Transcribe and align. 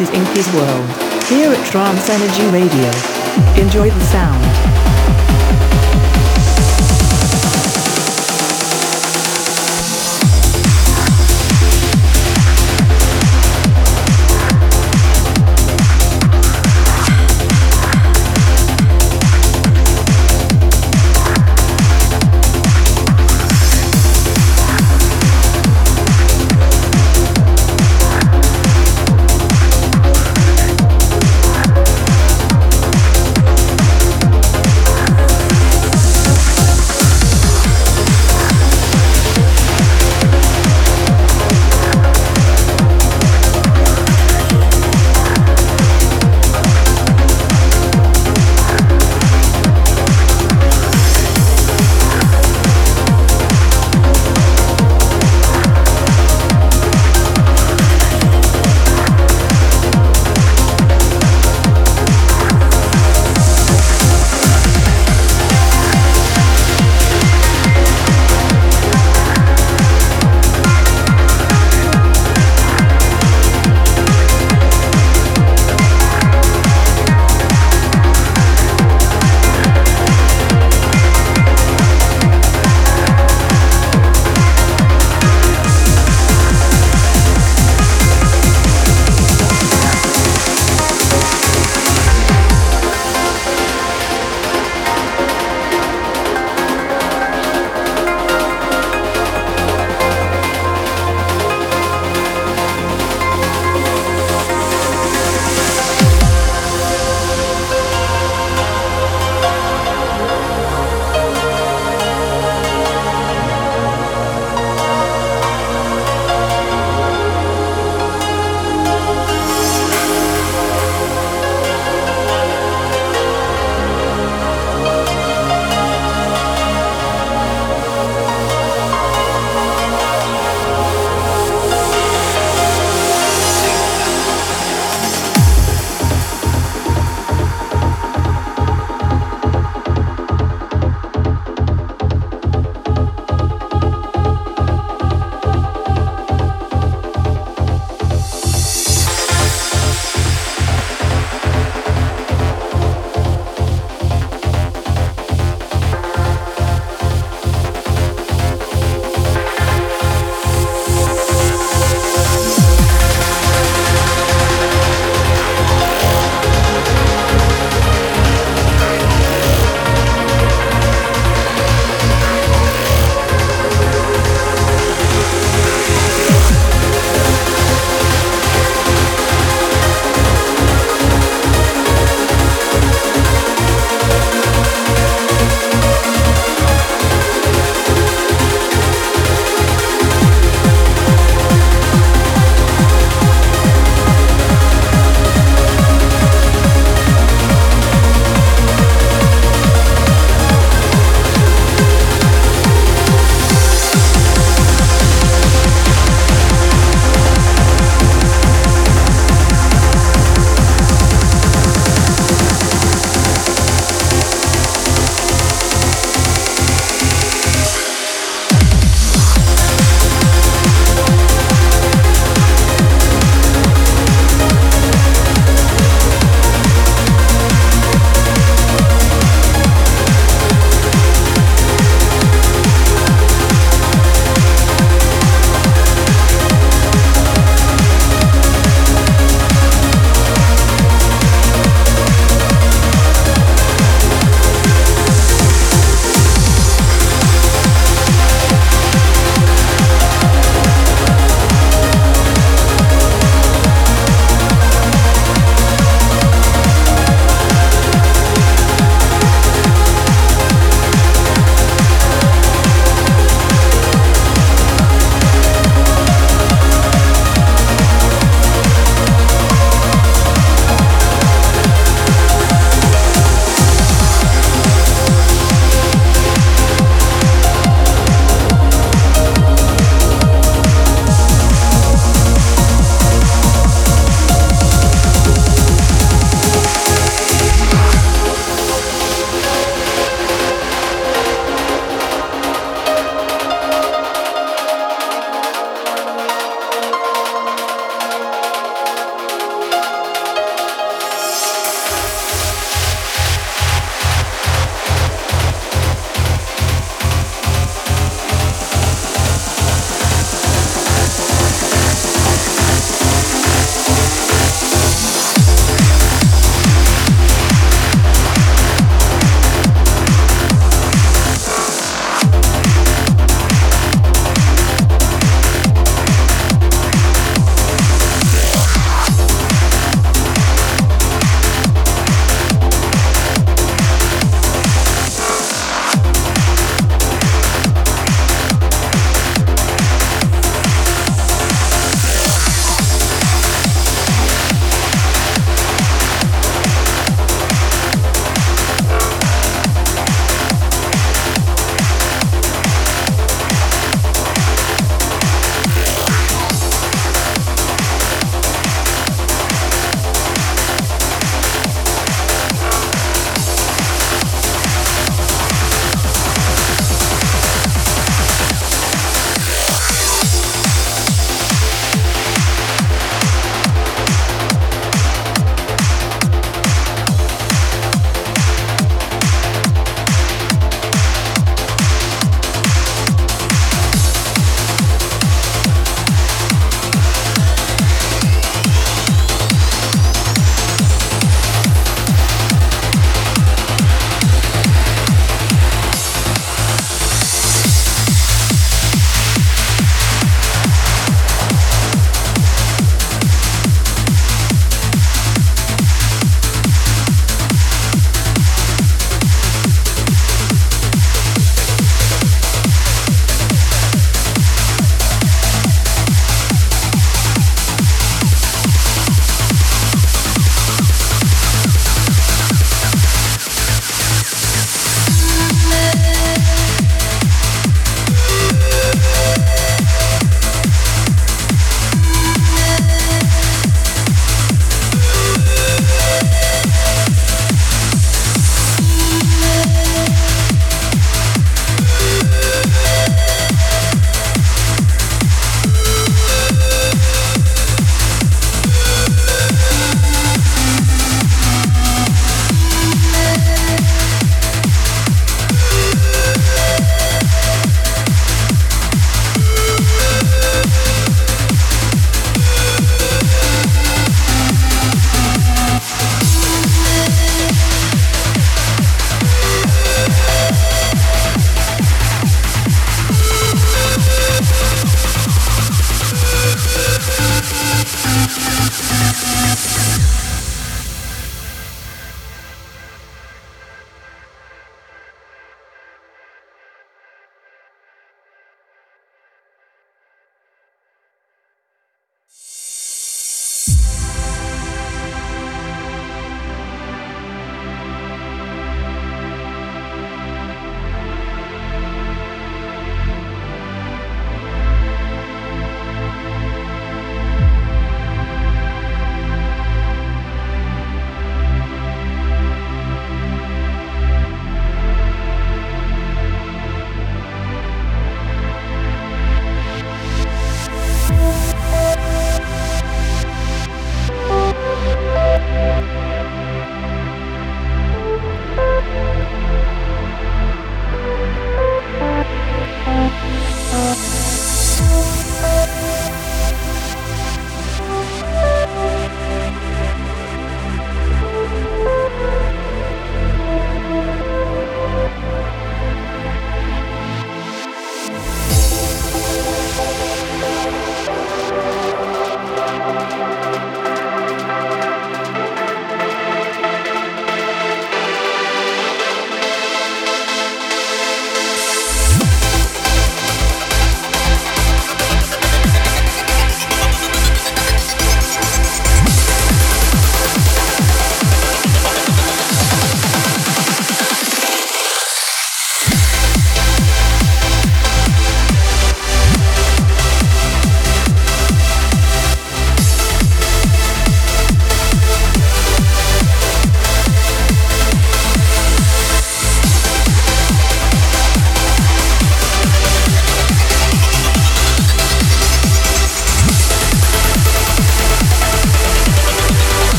This 0.00 0.08
is 0.08 0.16
Inky's 0.16 0.54
World, 0.54 0.90
here 1.24 1.52
at 1.52 1.66
Trance 1.66 2.08
Energy 2.08 2.46
Radio. 2.46 3.62
Enjoy 3.62 3.90
the 3.90 4.04
sound. 4.06 4.69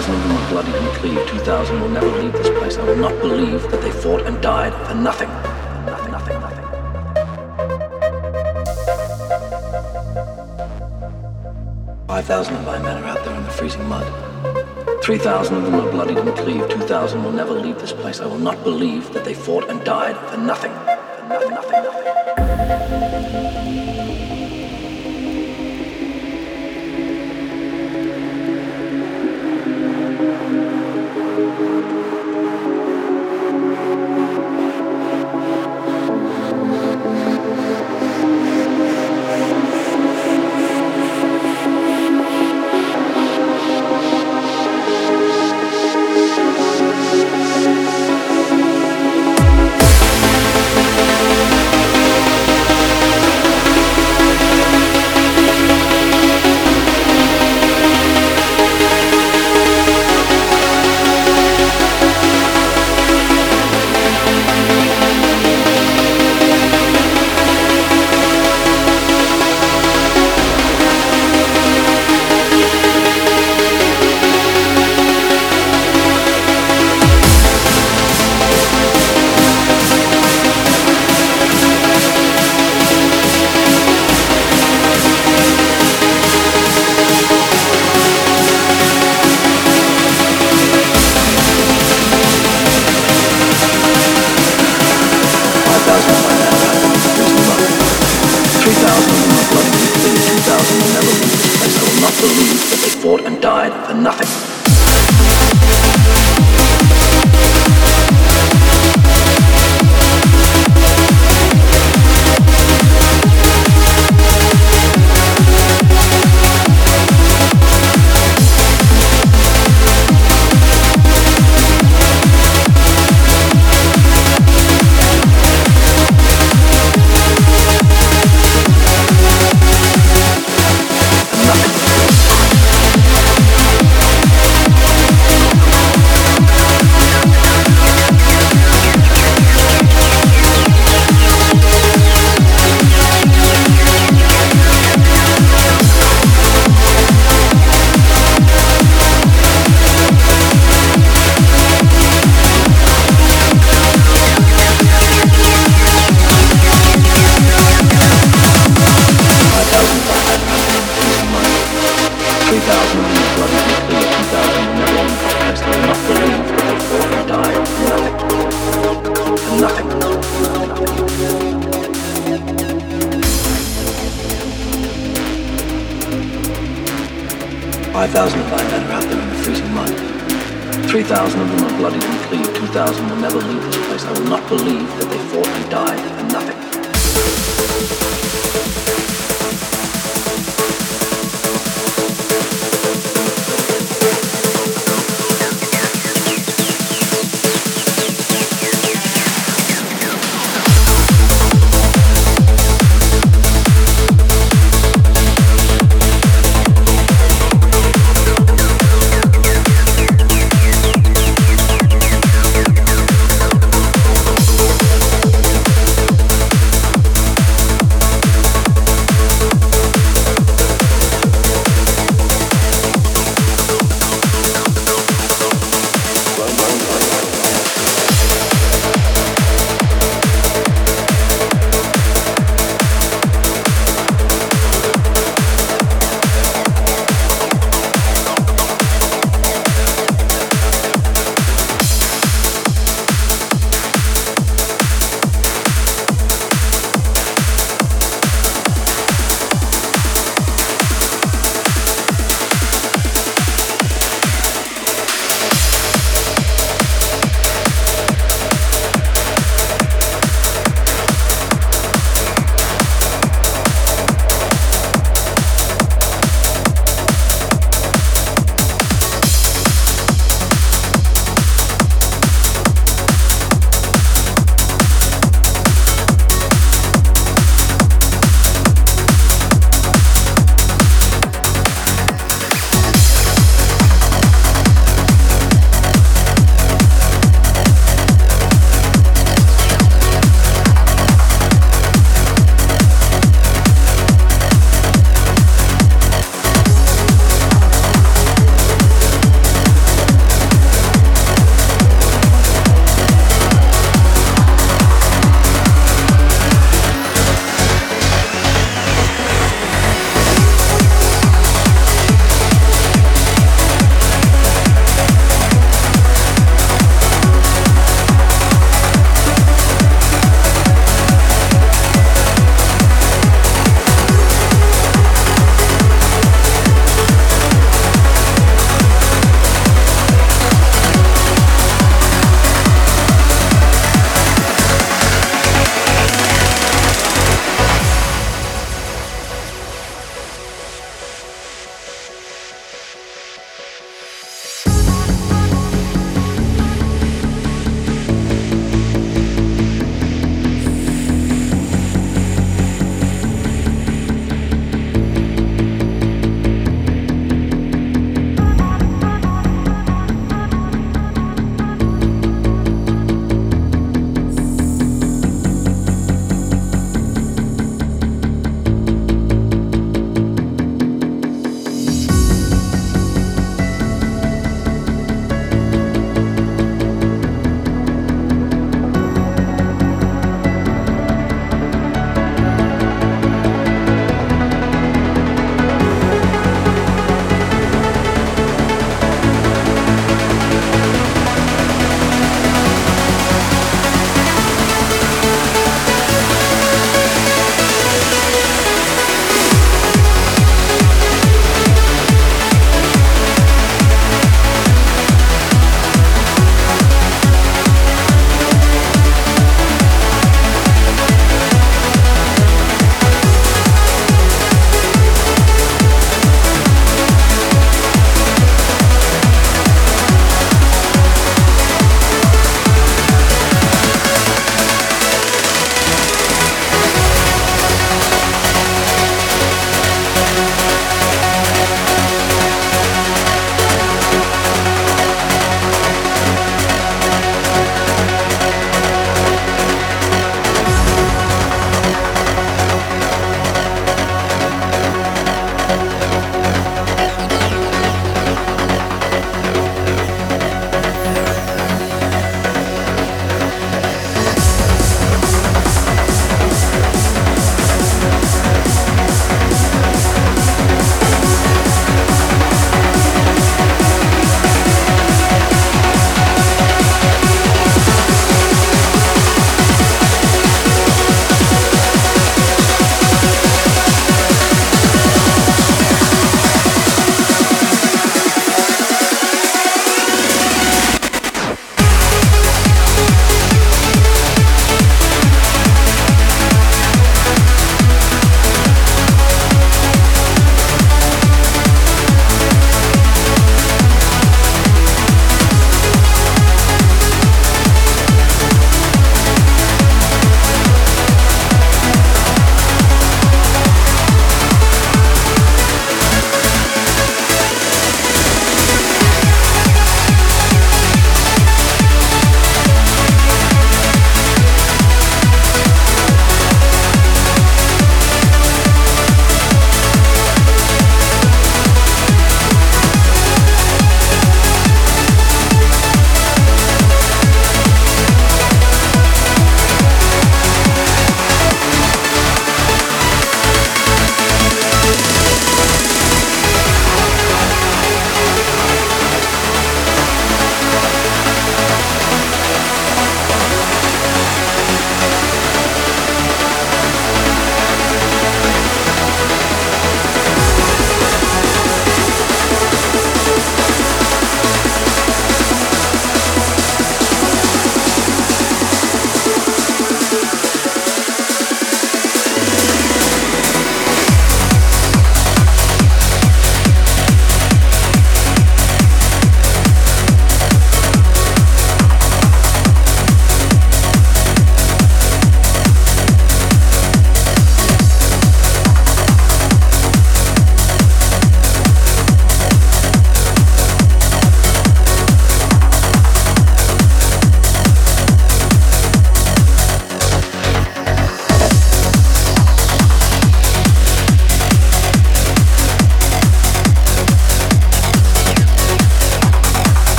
3,000 0.00 0.14
of 0.14 0.28
them 0.28 0.36
are 0.36 0.48
bloodied 0.48 0.74
and 0.74 0.96
cleaved. 0.96 1.28
2,000 1.28 1.80
will 1.80 1.88
never 1.90 2.06
leave 2.06 2.32
this 2.32 2.48
place. 2.58 2.78
I 2.78 2.84
will 2.84 2.96
not 2.96 3.20
believe 3.20 3.70
that 3.70 3.82
they 3.82 3.90
fought 3.90 4.22
and 4.22 4.40
died 4.40 4.72
for 4.86 4.94
nothing. 4.94 5.28
Nothing, 5.84 6.12
nothing, 6.12 6.40
nothing. 6.40 6.64
Five 12.06 12.24
thousand 12.24 12.54
of 12.56 12.64
my 12.64 12.78
men 12.78 13.02
are 13.02 13.06
out 13.08 13.24
there 13.24 13.34
in 13.34 13.44
the 13.44 13.50
freezing 13.50 13.86
mud. 13.88 14.06
Three 15.02 15.18
thousand 15.18 15.56
of 15.58 15.64
them 15.64 15.74
are 15.74 15.90
bloodied 15.90 16.18
and 16.18 16.34
cleaved. 16.34 16.70
Two 16.70 16.80
thousand 16.80 17.22
will 17.22 17.32
never 17.32 17.52
leave 17.52 17.78
this 17.78 17.92
place. 17.92 18.20
I 18.20 18.26
will 18.26 18.38
not 18.38 18.64
believe 18.64 19.12
that 19.12 19.26
they 19.26 19.34
fought 19.34 19.68
and 19.68 19.84
died. 19.84 20.16
For 20.30 20.38
nothing, 20.38 20.72